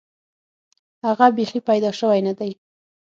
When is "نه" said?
2.27-2.33